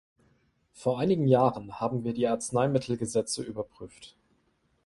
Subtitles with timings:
[0.73, 4.15] Vor einigen Jahren haben wir die Arzneimittelgesetze überprüft.